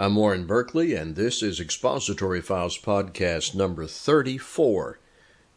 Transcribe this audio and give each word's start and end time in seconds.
I'm 0.00 0.14
Warren 0.14 0.46
Berkeley, 0.46 0.94
and 0.94 1.14
this 1.14 1.42
is 1.42 1.60
Expository 1.60 2.40
Files 2.40 2.78
Podcast 2.78 3.54
number 3.54 3.86
34. 3.86 4.98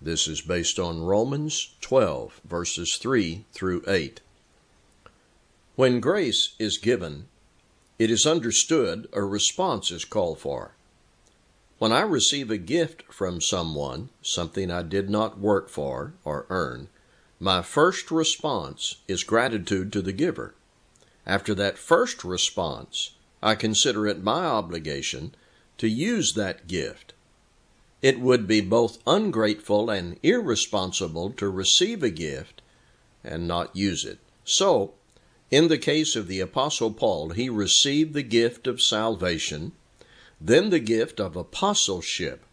This 0.00 0.26
is 0.26 0.40
based 0.40 0.78
on 0.78 1.02
Romans 1.02 1.74
12, 1.82 2.40
verses 2.46 2.96
3 2.96 3.44
through 3.52 3.84
8. 3.86 4.22
When 5.76 6.00
grace 6.00 6.54
is 6.58 6.78
given, 6.78 7.28
it 7.98 8.10
is 8.10 8.24
understood 8.24 9.10
a 9.12 9.22
response 9.24 9.90
is 9.90 10.06
called 10.06 10.38
for. 10.38 10.72
When 11.76 11.92
I 11.92 12.00
receive 12.00 12.50
a 12.50 12.56
gift 12.56 13.02
from 13.12 13.42
someone, 13.42 14.08
something 14.22 14.70
I 14.70 14.84
did 14.84 15.10
not 15.10 15.38
work 15.38 15.68
for 15.68 16.14
or 16.24 16.46
earn, 16.48 16.88
my 17.38 17.60
first 17.60 18.10
response 18.10 19.02
is 19.06 19.22
gratitude 19.22 19.92
to 19.92 20.00
the 20.00 20.14
giver. 20.14 20.54
After 21.26 21.54
that 21.56 21.76
first 21.76 22.24
response, 22.24 23.10
I 23.42 23.54
consider 23.54 24.06
it 24.06 24.22
my 24.22 24.44
obligation 24.44 25.34
to 25.78 25.88
use 25.88 26.34
that 26.34 26.66
gift. 26.66 27.14
It 28.02 28.20
would 28.20 28.46
be 28.46 28.60
both 28.60 28.98
ungrateful 29.06 29.90
and 29.90 30.18
irresponsible 30.22 31.30
to 31.32 31.48
receive 31.48 32.02
a 32.02 32.10
gift 32.10 32.62
and 33.22 33.46
not 33.46 33.74
use 33.76 34.04
it. 34.04 34.18
So, 34.44 34.94
in 35.50 35.68
the 35.68 35.78
case 35.78 36.16
of 36.16 36.28
the 36.28 36.40
Apostle 36.40 36.92
Paul, 36.92 37.30
he 37.30 37.48
received 37.48 38.14
the 38.14 38.22
gift 38.22 38.66
of 38.66 38.80
salvation, 38.80 39.72
then 40.40 40.70
the 40.70 40.78
gift 40.78 41.20
of 41.20 41.36
apostleship 41.36 42.44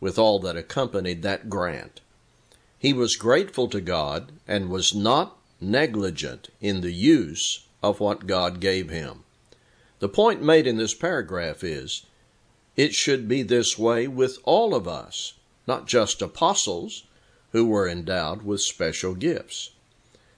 with 0.00 0.18
all 0.18 0.38
that 0.40 0.56
accompanied 0.56 1.22
that 1.22 1.48
grant. 1.48 2.00
He 2.78 2.92
was 2.92 3.16
grateful 3.16 3.68
to 3.68 3.80
God 3.80 4.32
and 4.46 4.68
was 4.68 4.94
not 4.94 5.38
negligent 5.60 6.48
in 6.60 6.80
the 6.80 6.92
use 6.92 7.66
of 7.82 8.00
what 8.00 8.26
God 8.26 8.60
gave 8.60 8.90
him. 8.90 9.24
The 10.02 10.08
point 10.08 10.42
made 10.42 10.66
in 10.66 10.78
this 10.78 10.94
paragraph 10.94 11.62
is 11.62 12.06
it 12.74 12.92
should 12.92 13.28
be 13.28 13.44
this 13.44 13.78
way 13.78 14.08
with 14.08 14.40
all 14.42 14.74
of 14.74 14.88
us, 14.88 15.34
not 15.64 15.86
just 15.86 16.20
apostles 16.20 17.04
who 17.52 17.66
were 17.66 17.88
endowed 17.88 18.42
with 18.42 18.62
special 18.62 19.14
gifts. 19.14 19.70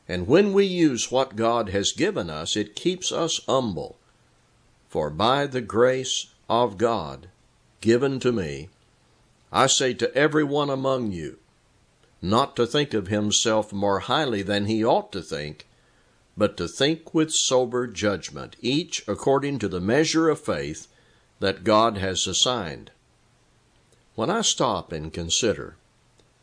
And 0.06 0.26
when 0.28 0.52
we 0.52 0.66
use 0.66 1.10
what 1.10 1.34
God 1.34 1.70
has 1.70 1.92
given 1.92 2.28
us, 2.28 2.58
it 2.58 2.76
keeps 2.76 3.10
us 3.10 3.40
humble. 3.48 3.96
For 4.90 5.08
by 5.08 5.46
the 5.46 5.62
grace 5.62 6.26
of 6.46 6.76
God 6.76 7.28
given 7.80 8.20
to 8.20 8.32
me, 8.32 8.68
I 9.50 9.66
say 9.66 9.94
to 9.94 10.14
every 10.14 10.44
one 10.44 10.68
among 10.68 11.10
you, 11.12 11.38
not 12.20 12.54
to 12.56 12.66
think 12.66 12.92
of 12.92 13.08
himself 13.08 13.72
more 13.72 14.00
highly 14.00 14.42
than 14.42 14.66
he 14.66 14.84
ought 14.84 15.10
to 15.12 15.22
think, 15.22 15.66
but 16.36 16.56
to 16.56 16.66
think 16.66 17.14
with 17.14 17.32
sober 17.32 17.86
judgment, 17.86 18.56
each 18.60 19.06
according 19.06 19.58
to 19.60 19.68
the 19.68 19.80
measure 19.80 20.28
of 20.28 20.40
faith 20.40 20.88
that 21.40 21.64
God 21.64 21.98
has 21.98 22.26
assigned. 22.26 22.90
When 24.14 24.30
I 24.30 24.42
stop 24.42 24.92
and 24.92 25.12
consider 25.12 25.76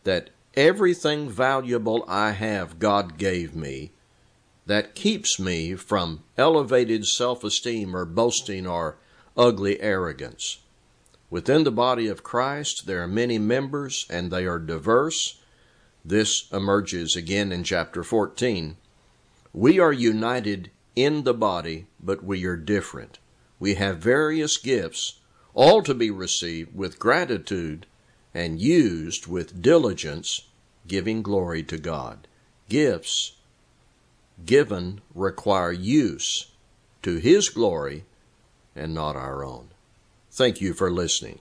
that 0.04 0.30
everything 0.56 1.30
valuable 1.30 2.04
I 2.08 2.32
have 2.32 2.80
God 2.80 3.18
gave 3.18 3.56
me, 3.56 3.92
that 4.66 4.96
keeps 4.96 5.40
me 5.40 5.76
from 5.76 6.24
elevated 6.38 7.06
self 7.06 7.44
esteem 7.44 7.96
or 7.96 8.06
boasting 8.06 8.68
or 8.68 8.98
ugly 9.36 9.82
arrogance. 9.82 10.60
Within 11.30 11.64
the 11.64 11.72
body 11.72 12.08
of 12.08 12.24
Christ, 12.24 12.88
there 12.88 13.02
are 13.02 13.08
many 13.08 13.38
members 13.38 14.06
and 14.10 14.32
they 14.32 14.46
are 14.46 14.60
diverse. 14.60 15.40
This 16.04 16.52
emerges 16.52 17.16
again 17.16 17.52
in 17.52 17.64
chapter 17.64 18.04
14 18.04 18.76
we 19.54 19.80
are 19.80 19.92
united 19.92 20.72
in 20.96 21.24
the 21.24 21.34
body, 21.34 21.88
but 22.00 22.24
we 22.24 22.46
are 22.46 22.56
different. 22.56 23.20
We 23.60 23.76
have 23.76 24.00
various 24.00 24.58
gifts, 24.58 25.20
all 25.54 25.82
to 25.84 25.94
be 25.94 26.10
received 26.10 26.76
with 26.76 27.00
gratitude 27.00 27.86
and 28.34 28.62
used 28.62 29.28
with 29.28 29.62
diligence, 29.62 30.48
giving 30.88 31.22
glory 31.22 31.64
to 31.64 31.78
God. 31.78 32.28
Gifts 32.70 33.34
given 34.46 35.02
require 35.14 35.72
use 35.72 36.52
to 37.04 37.18
His 37.18 37.50
glory 37.50 38.06
and 38.76 38.94
not 38.94 39.16
our 39.16 39.44
own. 39.44 39.70
Thank 40.32 40.62
you 40.62 40.74
for 40.74 40.90
listening. 40.90 41.40